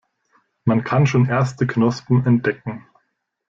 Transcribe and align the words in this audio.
Man 0.65 0.83
kann 0.83 1.05
schon 1.05 1.27
erste 1.27 1.67
Knospen 1.67 2.25
entdecken. 2.25 2.87